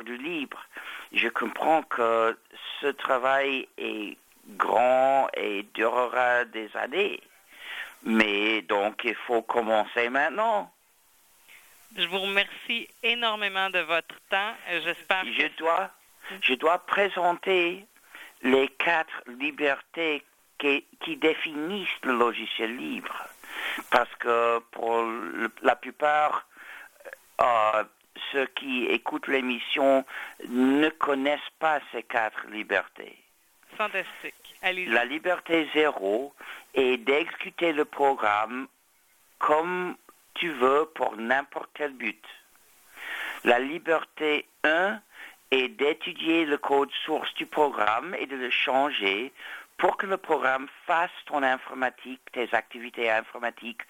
du 0.04 0.18
libre. 0.18 0.60
Je 1.12 1.28
comprends 1.28 1.84
que 1.84 2.38
ce 2.82 2.88
travail 2.88 3.68
est 3.78 4.18
grand 4.50 5.28
et 5.36 5.64
durera 5.74 6.46
des 6.46 6.70
années. 6.76 7.22
Mais 8.04 8.62
donc, 8.64 9.02
il 9.04 9.16
faut 9.16 9.42
commencer 9.42 10.10
maintenant. 10.10 10.72
Je 11.98 12.08
vous 12.08 12.20
remercie 12.20 12.88
énormément 13.04 13.70
de 13.70 13.80
votre 13.80 14.16
temps. 14.30 14.54
J'espère 14.84 15.26
je 15.26 15.48
dois, 15.58 15.90
je 16.42 16.54
dois 16.54 16.80
présenter 16.86 17.86
les 18.44 18.68
quatre 18.68 19.24
libertés 19.28 20.24
qui, 20.60 20.86
qui, 21.02 21.18
définissent 21.18 21.90
le 22.04 22.14
logiciel 22.14 22.76
libre. 22.78 23.16
Parce 23.92 24.14
que 24.20 24.60
pour 24.72 25.04
la 25.62 25.76
plupart, 25.76 26.46
euh, 27.42 27.84
ceux 28.32 28.46
qui 28.48 28.86
écoutent 28.86 29.28
l'émission 29.28 30.06
ne 30.48 30.90
connaissent 30.90 31.40
pas 31.60 31.80
ces 31.92 32.04
quatre 32.04 32.48
libertés. 32.48 33.18
Fantastique. 33.78 34.56
La 34.62 35.06
liberté 35.06 35.70
zéro 35.74 36.34
est 36.74 36.98
d'exécuter 36.98 37.72
le 37.72 37.86
programme 37.86 38.68
comme 39.38 39.96
tu 40.34 40.50
veux 40.50 40.86
pour 40.96 41.16
n'importe 41.16 41.70
quel 41.74 41.94
but. 41.94 42.24
La 43.46 43.60
liberté 43.60 44.46
1 44.64 45.00
est 45.52 45.70
d'étudier 45.70 46.46
le 46.46 46.58
code 46.58 46.92
source 47.06 47.34
du 47.36 47.46
programme 47.46 48.16
et 48.20 48.26
de 48.26 48.36
le 48.36 48.50
changer 48.50 49.32
pour 49.78 49.96
que 49.96 50.06
le 50.06 50.18
programme 50.18 50.68
fasse 50.86 51.12
ton 51.26 51.42
informatique, 51.42 52.22
tes 52.34 52.54
activités 52.54 53.10
informatiques 53.10 53.82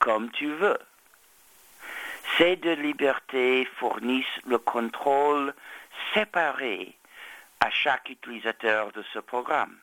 comme 0.00 0.30
tu 0.32 0.48
veux. 0.48 0.78
Ces 2.38 2.56
deux 2.56 2.74
libertés 2.74 3.66
fournissent 3.78 4.40
le 4.46 4.58
contrôle 4.58 5.54
séparé 6.12 6.94
à 7.60 7.70
chaque 7.70 8.10
utilisateur 8.10 8.92
de 8.92 9.02
ce 9.14 9.20
programme. 9.20 9.74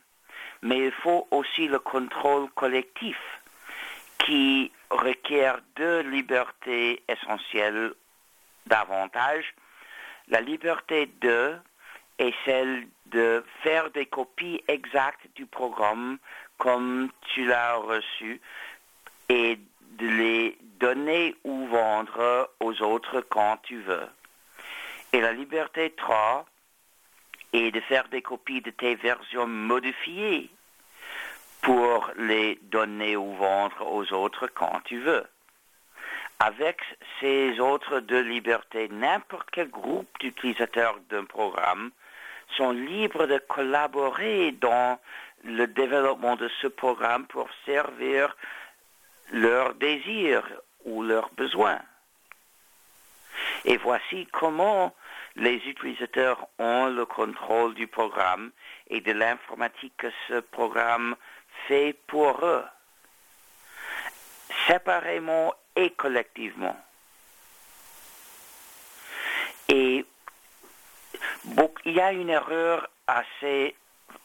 Mais 0.62 0.77
il 0.86 0.91
faut 0.91 1.27
aussi 1.31 1.67
le 1.67 1.79
contrôle 1.79 2.50
collectif 2.51 3.17
qui 4.19 4.72
requiert 4.91 5.62
deux 5.75 6.01
libertés 6.01 7.01
essentielles 7.07 7.93
davantage. 8.67 9.55
La 10.27 10.39
liberté 10.39 11.07
2 11.22 11.60
est 12.19 12.36
celle 12.45 12.88
de 13.07 13.43
faire 13.63 13.89
des 13.89 14.05
copies 14.05 14.63
exactes 14.67 15.27
du 15.36 15.48
programme 15.48 16.19
comme 16.60 17.10
tu 17.33 17.45
l'as 17.45 17.75
reçu 17.75 18.39
et 19.29 19.57
de 19.97 20.07
les 20.07 20.57
donner 20.79 21.35
ou 21.43 21.67
vendre 21.67 22.50
aux 22.59 22.81
autres 22.81 23.21
quand 23.21 23.57
tu 23.63 23.79
veux. 23.81 24.07
Et 25.12 25.21
la 25.21 25.31
liberté 25.31 25.93
3 25.95 26.45
est 27.53 27.71
de 27.71 27.79
faire 27.81 28.07
des 28.09 28.21
copies 28.21 28.62
de 28.62 28.71
tes 28.71 28.95
versions 28.95 29.47
modifiées 29.47 30.50
pour 31.62 32.12
les 32.17 32.59
donner 32.63 33.15
ou 33.15 33.33
vendre 33.35 33.91
aux 33.91 34.12
autres 34.13 34.47
quand 34.47 34.81
tu 34.85 35.00
veux. 35.00 35.23
Avec 36.39 36.81
ces 37.19 37.59
autres 37.59 38.00
deux 38.00 38.21
libertés, 38.23 38.89
n'importe 38.89 39.50
quel 39.51 39.69
groupe 39.69 40.09
d'utilisateurs 40.19 41.00
d'un 41.09 41.23
programme 41.23 41.91
sont 42.57 42.71
libres 42.71 43.27
de 43.27 43.38
collaborer 43.38 44.51
dans 44.51 45.00
le 45.43 45.67
développement 45.67 46.35
de 46.35 46.50
ce 46.62 46.67
programme 46.67 47.25
pour 47.27 47.47
servir 47.65 48.35
leurs 49.33 49.73
désirs 49.73 50.47
ou 50.85 51.03
leurs 51.03 51.29
besoins. 51.31 51.81
Et 53.65 53.77
voici 53.77 54.27
comment 54.31 54.93
les 55.35 55.55
utilisateurs 55.55 56.47
ont 56.59 56.85
le 56.87 57.05
contrôle 57.05 57.73
du 57.73 57.87
programme 57.87 58.51
et 58.89 59.01
de 59.01 59.11
l'informatique 59.11 59.93
que 59.97 60.11
ce 60.27 60.39
programme 60.39 61.15
fait 61.67 61.97
pour 62.07 62.45
eux, 62.45 62.63
séparément 64.67 65.53
et 65.75 65.89
collectivement. 65.91 66.77
Et 69.69 70.05
il 71.85 71.93
y 71.93 71.99
a 71.99 72.11
une 72.11 72.29
erreur 72.29 72.89
assez 73.07 73.75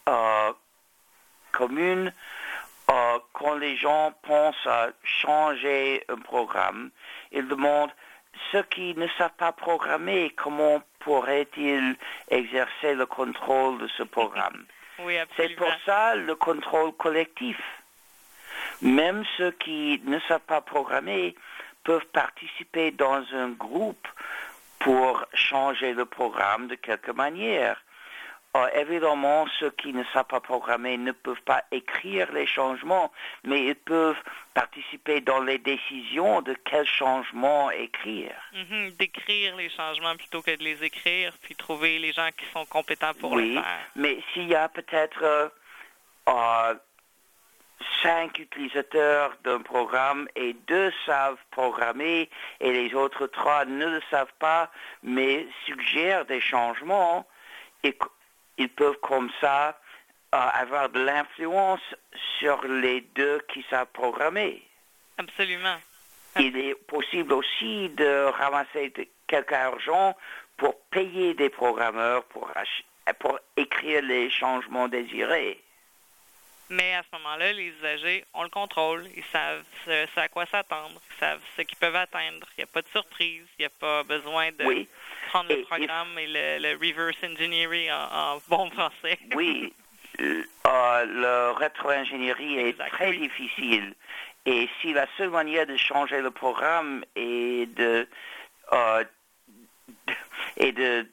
euh, 0.08 0.52
commune 1.52 2.12
euh, 3.18 3.22
quand 3.32 3.54
les 3.56 3.76
gens 3.76 4.12
pensent 4.22 4.66
à 4.66 4.88
changer 5.02 6.04
un 6.08 6.16
programme. 6.16 6.90
Ils 7.32 7.46
demandent 7.46 7.92
ceux 8.52 8.62
qui 8.64 8.94
ne 8.94 9.06
savent 9.18 9.36
pas 9.36 9.52
programmer, 9.52 10.30
comment 10.30 10.82
pourraient-ils 11.00 11.96
exercer 12.30 12.94
le 12.94 13.06
contrôle 13.06 13.78
de 13.78 13.88
ce 13.88 14.02
programme 14.02 14.64
C'est 15.36 15.54
pour 15.56 15.72
ça 15.84 16.16
le 16.16 16.34
contrôle 16.34 16.92
collectif. 16.92 17.58
Même 18.82 19.24
ceux 19.36 19.52
qui 19.52 20.00
ne 20.04 20.18
savent 20.20 20.40
pas 20.40 20.60
programmer 20.60 21.34
peuvent 21.84 22.06
participer 22.06 22.90
dans 22.90 23.24
un 23.32 23.50
groupe 23.50 24.06
pour 24.80 25.24
changer 25.34 25.92
le 25.94 26.04
programme 26.04 26.68
de 26.68 26.74
quelque 26.74 27.10
manière. 27.10 27.82
Euh, 28.56 28.66
évidemment, 28.74 29.46
ceux 29.60 29.70
qui 29.70 29.92
ne 29.92 30.02
savent 30.12 30.24
pas 30.24 30.40
programmer 30.40 30.96
ne 30.96 31.12
peuvent 31.12 31.42
pas 31.42 31.64
écrire 31.70 32.32
les 32.32 32.46
changements, 32.46 33.12
mais 33.44 33.66
ils 33.66 33.74
peuvent 33.74 34.16
participer 34.54 35.20
dans 35.20 35.40
les 35.40 35.58
décisions 35.58 36.40
de 36.40 36.54
quels 36.64 36.86
changements 36.86 37.70
écrire. 37.70 38.34
Mhm, 38.54 38.92
d'écrire 38.92 39.54
les 39.56 39.68
changements 39.68 40.16
plutôt 40.16 40.40
que 40.40 40.56
de 40.56 40.64
les 40.64 40.82
écrire, 40.82 41.34
puis 41.42 41.54
trouver 41.54 41.98
les 41.98 42.12
gens 42.12 42.30
qui 42.36 42.46
sont 42.46 42.64
compétents 42.64 43.12
pour 43.20 43.36
le 43.36 43.54
faire. 43.54 43.64
Oui, 43.64 44.02
mais 44.02 44.18
s'il 44.32 44.48
y 44.48 44.54
a 44.54 44.68
peut-être 44.70 45.22
euh, 45.22 45.48
euh, 46.28 46.74
cinq 48.02 48.38
utilisateurs 48.38 49.36
d'un 49.44 49.60
programme 49.60 50.26
et 50.36 50.54
deux 50.66 50.90
savent 51.04 51.38
programmer 51.50 52.30
et 52.60 52.72
les 52.72 52.94
autres 52.94 53.26
trois 53.26 53.66
ne 53.66 53.86
le 53.86 54.00
savent 54.10 54.34
pas, 54.38 54.70
mais 55.02 55.46
suggèrent 55.66 56.24
des 56.24 56.40
changements, 56.40 57.26
et 57.82 57.96
ils 58.58 58.68
peuvent 58.68 58.98
comme 59.00 59.30
ça 59.40 59.78
euh, 60.34 60.38
avoir 60.38 60.90
de 60.90 61.00
l'influence 61.00 61.80
sur 62.38 62.62
les 62.66 63.00
deux 63.14 63.40
qui 63.52 63.64
savent 63.70 63.88
programmer. 63.92 64.62
Absolument. 65.16 65.76
Il 66.38 66.56
est 66.56 66.74
possible 66.74 67.32
aussi 67.32 67.88
de 67.90 68.26
ramasser 68.26 68.92
quelque 69.26 69.54
argent 69.54 70.14
pour 70.56 70.78
payer 70.90 71.34
des 71.34 71.48
programmeurs 71.48 72.24
pour, 72.24 72.50
pour 73.18 73.38
écrire 73.56 74.02
les 74.02 74.28
changements 74.30 74.88
désirés. 74.88 75.62
Mais 76.70 76.94
à 76.94 77.02
ce 77.02 77.16
moment-là, 77.16 77.52
les 77.52 77.68
usagers 77.78 78.24
ont 78.34 78.42
le 78.42 78.48
contrôle. 78.50 79.04
Ils 79.16 79.24
savent 79.32 79.64
ce, 79.84 80.20
à 80.20 80.28
quoi 80.28 80.44
s'attendre. 80.46 81.00
Ils 81.10 81.18
savent 81.18 81.40
ce 81.56 81.62
qu'ils 81.62 81.78
peuvent 81.78 81.96
atteindre. 81.96 82.46
Il 82.56 82.60
n'y 82.60 82.64
a 82.64 82.66
pas 82.66 82.82
de 82.82 82.88
surprise. 82.88 83.44
Il 83.58 83.62
n'y 83.62 83.66
a 83.66 83.70
pas 83.70 84.02
besoin 84.02 84.50
de 84.52 84.86
prendre 85.28 85.48
le 85.48 85.62
programme 85.62 86.18
et, 86.18 86.26
le, 86.26 86.76
reverse 86.76 87.16
engineering 87.24 87.90
en, 87.90 88.38
bon 88.48 88.70
français. 88.70 89.18
oui. 89.34 89.72
Euh, 90.20 90.42
euh, 90.66 91.04
le 91.06 91.52
rétro-ingénierie 91.52 92.58
est 92.58 92.68
Exact, 92.70 92.90
très 92.90 93.10
oui. 93.10 93.18
difficile. 93.20 93.94
Et 94.46 94.68
si 94.80 94.92
la 94.92 95.06
seule 95.16 95.30
manière 95.30 95.66
de 95.66 95.76
changer 95.76 96.20
le 96.20 96.30
programme 96.30 97.04
est 97.16 97.66
de, 97.76 98.08
euh, 98.72 99.04
est 100.56 100.72
de 100.72 101.06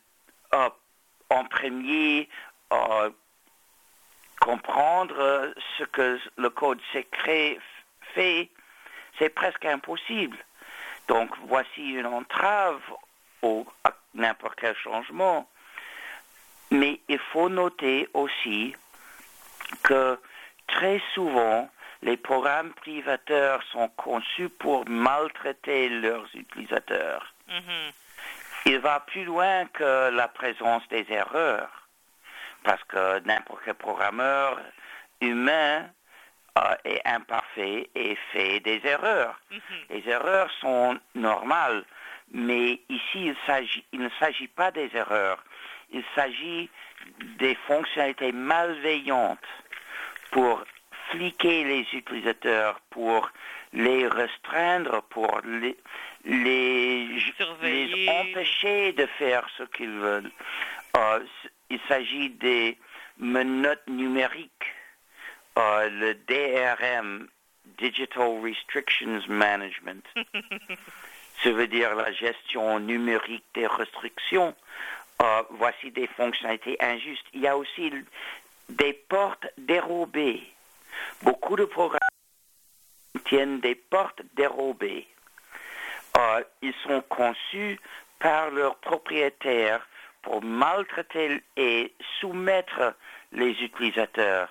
euh, 0.53 0.69
en 1.29 1.45
premier 1.45 2.29
comprendre 4.45 5.15
euh, 5.17 5.51
ce 5.77 5.83
que 5.85 6.19
le 6.37 6.49
code 6.51 6.79
secret 6.93 7.57
fait, 8.13 8.51
c'est 9.17 9.29
presque 9.29 9.65
impossible. 9.65 10.37
Donc 11.07 11.31
voici 11.47 11.93
une 11.93 12.05
entrave 12.05 12.79
au, 13.41 13.65
à 13.83 13.91
n'importe 14.13 14.59
quel 14.59 14.75
changement. 14.75 15.49
Mais 16.69 16.99
il 17.07 17.17
faut 17.31 17.49
noter 17.49 18.07
aussi 18.13 18.75
que 19.81 20.19
très 20.67 21.01
souvent, 21.15 21.67
les 22.03 22.17
programmes 22.17 22.73
privateurs 22.73 23.63
sont 23.71 23.89
conçus 23.89 24.49
pour 24.49 24.87
maltraiter 24.87 25.89
leurs 25.89 26.27
utilisateurs. 26.35 27.33
Mhm. 27.47 27.91
Il 28.67 28.77
va 28.77 28.99
plus 28.99 29.25
loin 29.25 29.65
que 29.65 30.11
la 30.11 30.27
présence 30.27 30.87
des 30.89 31.05
erreurs, 31.09 31.85
parce 32.65 32.84
que 32.86 33.19
n'importe 33.19 33.62
quel 33.63 33.75
programmeur 33.75 34.60
humain 35.22 35.88
euh, 36.57 36.75
est 36.84 37.01
imparfait 37.05 37.89
et 37.95 38.17
fait 38.34 38.60
des 38.62 38.81
erreurs. 38.84 39.39
Mhm. 39.51 39.60
Les 39.91 40.10
erreurs 40.10 40.50
sont 40.60 40.98
normales, 41.13 41.86
mais 42.31 42.81
ici, 42.89 43.34
il, 43.93 44.00
ne 44.00 44.10
s'agit 44.19 44.48
pas 44.48 44.72
des 44.72 44.89
erreurs. 44.93 45.43
Il 45.91 46.03
s'agit 46.15 46.69
des 47.38 47.55
fonctionnalités 47.67 48.31
malveillantes 48.31 49.48
pour 50.31 50.63
fliquer 51.12 51.63
les 51.63 51.86
utilisateurs, 51.93 52.79
pour 52.89 53.29
les 53.74 54.07
restreindre, 54.07 55.03
pour 55.10 55.39
les, 55.43 55.77
les, 56.24 57.19
Surveiller. 57.38 58.05
les 58.05 58.10
empêcher 58.10 58.93
de 58.93 59.05
faire 59.17 59.48
ce 59.57 59.63
qu'ils 59.63 59.98
veulent. 60.00 60.31
Euh, 60.98 61.19
il 61.69 61.79
s'agit 61.88 62.29
des 62.29 62.77
menottes 63.17 63.88
numériques, 63.88 64.51
euh, 65.57 65.89
le 65.89 66.13
DRM, 66.13 67.27
Digital 67.77 68.41
Restrictions 68.43 69.22
Management. 69.27 70.05
Ça 71.43 71.51
veut 71.51 71.67
dire 71.67 71.95
la 71.95 72.12
gestion 72.13 72.79
numérique 72.79 73.45
des 73.53 73.67
restrictions. 73.67 74.55
Euh, 75.22 75.43
voici 75.51 75.91
des 75.91 76.07
fonctionnalités 76.07 76.77
injustes. 76.81 77.25
Il 77.34 77.41
y 77.41 77.48
a 77.48 77.57
aussi 77.57 77.91
des 78.69 78.93
portes 78.93 79.48
dérobées. 79.57 80.43
Beaucoup 81.22 81.55
de 81.55 81.65
programmes 81.65 82.00
tiennent 83.25 83.60
des 83.60 83.75
portes 83.75 84.22
dérobées. 84.36 85.07
Euh, 86.17 86.43
ils 86.62 86.73
sont 86.88 87.01
conçus 87.10 87.80
par 88.19 88.49
leurs 88.51 88.78
propriétaires 88.78 89.86
pour 90.25 90.43
maltraiter 90.43 91.43
et 91.55 91.93
soumettre 92.19 92.95
les 93.31 93.51
utilisateurs. 93.51 94.49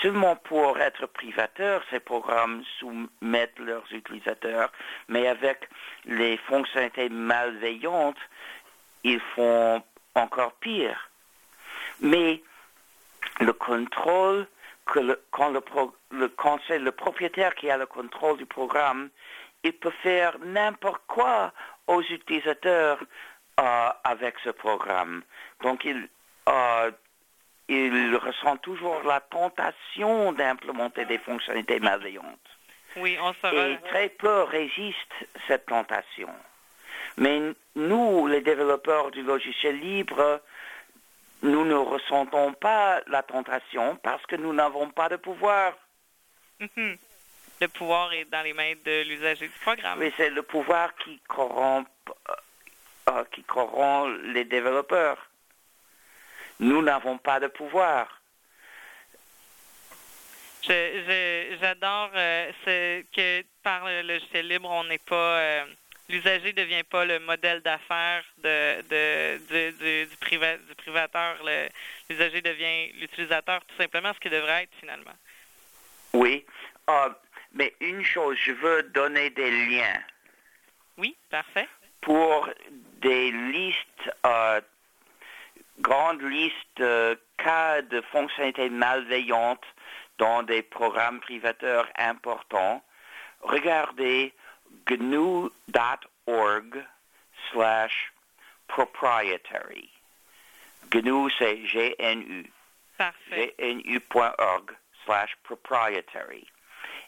Seulement 0.00 0.34
pour 0.34 0.78
être 0.78 1.06
privateurs, 1.06 1.82
ces 1.90 2.00
programmes 2.00 2.64
soumettent 2.80 3.58
leurs 3.58 3.84
utilisateurs, 3.92 4.72
mais 5.08 5.28
avec 5.28 5.68
les 6.06 6.38
fonctionnalités 6.38 7.10
malveillantes, 7.10 8.18
ils 9.04 9.20
font 9.34 9.82
encore 10.14 10.54
pire. 10.54 11.10
Mais 12.00 12.42
le 13.40 13.52
contrôle, 13.52 14.46
quand, 14.86 15.50
le 15.50 16.90
propriétaire 16.90 17.54
qui 17.54 17.70
a 17.70 17.76
le 17.76 17.86
contrôle 17.86 18.38
du 18.38 18.46
programme, 18.46 19.10
il 19.64 19.74
peut 19.74 19.94
faire 20.02 20.38
n'importe 20.42 21.02
quoi 21.06 21.52
aux 21.86 22.02
utilisateurs 22.02 22.98
euh, 23.60 23.88
avec 24.04 24.34
ce 24.44 24.50
programme. 24.50 25.22
Donc 25.62 25.84
il, 25.84 26.08
euh, 26.48 26.90
il 27.68 28.16
ressent 28.16 28.56
toujours 28.58 29.02
la 29.04 29.20
tentation 29.20 30.32
d'implémenter 30.32 31.04
des 31.04 31.18
fonctionnalités 31.18 31.80
malveillantes. 31.80 32.24
Oui, 32.96 33.18
on. 33.20 33.32
Et 33.32 33.78
très 33.88 34.08
peu 34.08 34.42
résistent 34.42 35.26
cette 35.46 35.66
tentation. 35.66 36.30
Mais 37.18 37.40
nous, 37.74 38.26
les 38.26 38.40
développeurs 38.40 39.10
du 39.10 39.22
logiciel 39.22 39.78
libre, 39.78 40.40
nous 41.42 41.64
ne 41.64 41.74
ressentons 41.74 42.52
pas 42.52 43.00
la 43.06 43.22
tentation 43.22 43.96
parce 44.02 44.24
que 44.26 44.36
nous 44.36 44.52
n'avons 44.52 44.90
pas 44.90 45.08
de 45.08 45.16
pouvoir. 45.16 45.74
Mhm. 46.60 46.96
Le 47.60 47.68
pouvoir 47.68 48.12
est 48.12 48.26
dans 48.26 48.42
les 48.42 48.52
mains 48.52 48.74
de 48.84 49.02
l'usager 49.08 49.46
du 49.48 49.58
programme. 49.60 49.98
Mais 49.98 50.12
c'est 50.16 50.30
le 50.30 50.42
pouvoir 50.42 50.94
qui 50.96 51.18
corrompt, 51.26 51.88
euh, 53.08 53.24
qui 53.32 53.42
corrompt 53.44 54.08
les 54.34 54.44
développeurs. 54.44 55.28
Nous 56.60 56.82
n'avons 56.82 57.18
pas 57.18 57.40
de 57.40 57.46
pouvoir. 57.48 58.20
J'adore 60.62 62.10
euh, 62.14 62.50
ce 62.64 63.02
que 63.14 63.44
par 63.62 63.86
le 63.86 64.02
logiciel 64.02 64.48
libre, 64.48 64.68
on 64.68 64.84
n'est 64.84 64.98
pas 64.98 65.38
euh, 65.38 65.64
l'usager 66.08 66.52
devient 66.52 66.82
pas 66.82 67.04
le 67.04 67.20
modèle 67.20 67.60
d'affaires 67.60 68.24
de, 68.38 68.80
de 68.82 69.38
du, 69.46 69.72
du, 69.78 70.06
du, 70.06 70.16
priva- 70.16 70.56
du 70.58 70.74
privateur. 70.74 71.36
L'usager 72.10 72.40
devient 72.42 72.92
l'utilisateur 72.94 73.64
tout 73.66 73.76
simplement 73.76 74.12
ce 74.14 74.18
qu'il 74.18 74.32
devrait 74.32 74.64
être 74.64 74.74
finalement. 74.80 75.14
Oui. 76.14 76.44
Euh, 76.90 77.10
mais 77.52 77.72
une 77.80 78.02
chose, 78.04 78.36
je 78.42 78.52
veux 78.52 78.82
donner 78.84 79.30
des 79.30 79.50
liens 79.68 80.02
Oui, 80.98 81.14
parfait. 81.30 81.68
pour 82.00 82.48
des 83.06 83.30
listes, 83.30 84.10
euh, 84.26 84.60
grandes 85.78 86.22
listes 86.22 86.76
de 86.76 87.16
cas 87.36 87.80
de 87.82 88.00
fonctionnalités 88.00 88.68
malveillantes 88.68 89.64
dans 90.18 90.42
des 90.42 90.62
programmes 90.62 91.20
privateurs 91.20 91.88
importants. 91.98 92.82
Regardez 93.42 94.32
gnu.org 94.90 95.50
slash 97.52 98.12
proprietary. 98.66 99.88
GNU, 100.90 101.30
c'est 101.38 101.64
G-N-U. 101.64 102.50
Parfait. 102.98 103.54
gnu.org 103.60 104.72
slash 105.04 105.36
proprietary. 105.44 106.44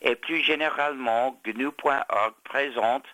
Et 0.03 0.15
plus 0.15 0.45
généralement, 0.45 1.41
GNU.org 1.45 2.35
présente 2.45 3.07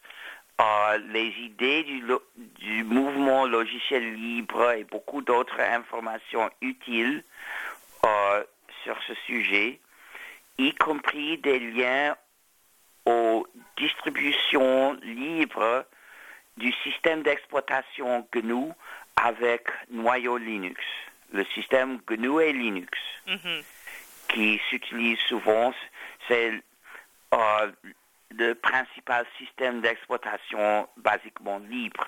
euh, 0.60 0.98
les 1.12 1.28
idées 1.40 1.82
du, 1.84 2.00
lo- 2.02 2.22
du 2.36 2.84
mouvement 2.84 3.46
logiciel 3.46 4.14
libre 4.14 4.70
et 4.72 4.84
beaucoup 4.84 5.20
d'autres 5.22 5.60
informations 5.60 6.48
utiles 6.60 7.24
euh, 8.06 8.44
sur 8.84 8.96
ce 9.06 9.14
sujet, 9.26 9.80
y 10.58 10.72
compris 10.74 11.38
des 11.38 11.58
liens 11.58 12.16
aux 13.06 13.46
distributions 13.76 14.92
libres 15.02 15.84
du 16.56 16.72
système 16.84 17.22
d'exploitation 17.22 18.26
GNU 18.32 18.70
avec 19.16 19.66
noyau 19.90 20.36
Linux, 20.38 20.80
le 21.32 21.44
système 21.46 21.98
GNU 22.08 22.40
et 22.42 22.52
Linux 22.52 22.98
Mhm. 23.26 23.62
qui 24.28 24.60
s'utilise 24.68 25.18
souvent, 25.20 25.72
c'est 26.28 26.52
euh, 27.32 27.72
le 28.38 28.54
principal 28.54 29.26
système 29.38 29.80
d'exploitation 29.80 30.88
basiquement 30.96 31.58
libre. 31.58 32.06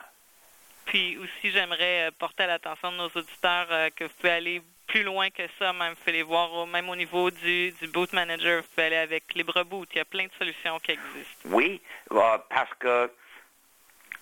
Puis 0.86 1.18
aussi, 1.18 1.50
j'aimerais 1.50 2.08
euh, 2.08 2.10
porter 2.16 2.44
à 2.44 2.46
l'attention 2.46 2.92
de 2.92 2.96
nos 2.96 3.08
auditeurs 3.08 3.66
euh, 3.70 3.90
que 3.90 4.04
vous 4.04 4.10
pouvez 4.20 4.32
aller 4.32 4.62
plus 4.86 5.02
loin 5.02 5.30
que 5.30 5.42
ça, 5.58 5.72
même 5.72 5.90
vous 5.90 5.96
pouvez 5.96 6.12
les 6.12 6.22
voir 6.22 6.52
au, 6.52 6.66
même 6.66 6.88
au 6.88 6.96
niveau 6.96 7.30
du, 7.30 7.72
du 7.72 7.88
boot 7.88 8.12
manager, 8.12 8.62
vous 8.62 8.68
pouvez 8.68 8.86
aller 8.86 8.96
avec 8.96 9.34
LibreBoot. 9.34 9.88
Il 9.92 9.98
y 9.98 10.00
a 10.00 10.04
plein 10.04 10.26
de 10.26 10.32
solutions 10.38 10.78
qui 10.78 10.92
existent. 10.92 11.48
Oui, 11.50 11.80
euh, 12.12 12.38
parce 12.48 12.72
que 12.78 13.10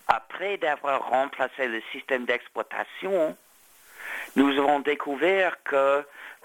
après 0.08 0.56
d'avoir 0.58 1.08
remplacé 1.08 1.68
le 1.68 1.82
système 1.92 2.24
d'exploitation, 2.24 3.36
nous 4.36 4.58
avons 4.58 4.80
découvert 4.80 5.62
que 5.64 5.76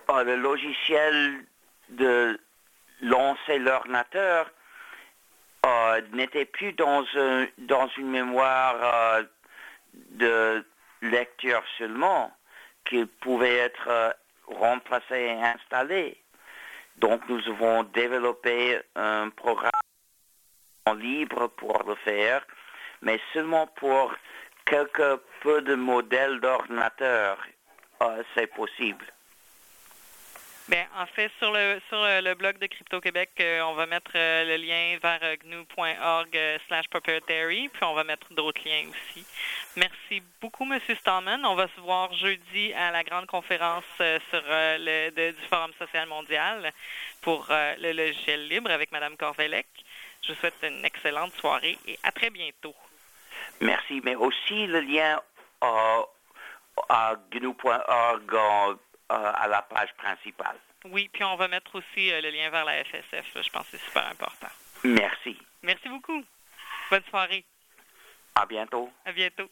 euh, 0.09 0.23
le 0.23 0.35
logiciel 0.35 1.45
de 1.89 2.39
lancer 3.01 3.57
l'ordinateur 3.59 4.49
euh, 5.69 6.01
n'était 6.13 6.45
plus 6.45 6.73
dans, 6.73 7.03
un- 7.15 7.47
dans 7.58 7.88
une 7.97 8.10
mémoire 8.10 8.75
euh, 8.82 9.23
de 9.93 10.65
lecture 11.01 11.63
seulement, 11.77 12.32
qu'il 12.86 13.08
pouvait 13.08 13.58
être 13.58 13.88
euh, 13.88 14.12
remplacé 14.47 15.15
et 15.15 15.41
installé. 15.43 16.17
Donc 16.97 17.21
nous 17.29 17.41
avons 17.47 17.84
développé 17.84 18.79
un 18.95 19.29
programme 19.29 19.71
libre 20.97 21.47
pour 21.47 21.84
le 21.88 21.95
faire, 21.95 22.45
mais 23.01 23.19
seulement 23.34 23.67
pour 23.67 24.13
quelques 24.65 25.17
peu 25.41 25.62
de 25.62 25.75
modèles 25.75 26.39
d'ordinateurs, 26.41 27.38
euh, 28.01 28.23
c'est 28.36 28.47
possible. 28.47 29.05
Bien, 30.69 30.86
en 30.99 31.08
fait, 31.08 31.32
sur 31.39 31.51
le 31.51 31.82
sur 31.89 31.97
euh, 31.97 32.21
le 32.21 32.36
blog 32.36 32.60
de 32.60 32.67
Crypto 32.67 33.01
Québec, 33.01 33.32
euh, 33.39 33.62
on 33.62 33.73
va 33.73 33.88
mettre 33.88 34.12
euh, 34.13 34.45
le 34.45 34.58
lien 34.58 34.99
vers 35.01 35.19
euh, 35.23 35.36
gnu.org 35.43 36.38
euh, 36.38 36.60
slash 36.67 36.88
proprietary, 36.89 37.69
puis 37.69 37.84
on 37.84 37.95
va 37.95 38.03
mettre 38.03 38.32
d'autres 38.36 38.62
liens 38.63 38.88
aussi. 38.88 39.25
Merci 39.75 40.21
beaucoup, 40.39 40.65
Monsieur 40.65 40.93
Stallman. 40.93 41.43
On 41.43 41.55
va 41.55 41.67
se 41.75 41.82
voir 41.82 42.13
jeudi 42.13 42.71
à 42.73 42.91
la 42.91 43.03
grande 43.03 43.25
conférence 43.25 43.84
sur 43.97 44.43
le 44.45 45.10
du 45.10 45.47
Forum 45.49 45.71
social 45.79 46.08
mondial 46.08 46.71
pour 47.21 47.47
le 47.49 47.91
logiciel 47.91 48.47
libre 48.47 48.69
avec 48.69 48.91
Madame 48.91 49.17
Corvelec. 49.17 49.65
Je 50.21 50.34
vous 50.34 50.39
souhaite 50.39 50.53
une 50.62 50.86
excellente 50.86 51.34
soirée 51.34 51.79
et 51.88 51.97
à 52.03 52.12
très 52.12 52.29
bientôt. 52.29 52.75
Merci, 53.62 54.01
mais 54.03 54.15
aussi 54.15 54.67
le 54.67 54.82
lien 54.82 55.19
euh, 55.63 56.01
à 56.89 57.15
gnu.org 57.32 58.77
à 59.09 59.47
la 59.47 59.61
page 59.61 59.93
principale. 59.95 60.57
Oui, 60.85 61.09
puis 61.11 61.23
on 61.23 61.35
va 61.35 61.47
mettre 61.47 61.75
aussi 61.75 62.11
euh, 62.11 62.21
le 62.21 62.29
lien 62.29 62.49
vers 62.49 62.65
la 62.65 62.83
FSF. 62.83 63.35
là. 63.35 63.41
Je 63.41 63.49
pense 63.49 63.63
que 63.63 63.77
c'est 63.77 63.85
super 63.85 64.07
important. 64.07 64.47
Merci. 64.83 65.37
Merci 65.61 65.89
beaucoup. 65.89 66.23
Bonne 66.89 67.03
soirée. 67.09 67.43
À 68.35 68.45
bientôt. 68.45 68.89
À 69.05 69.11
bientôt. 69.11 69.49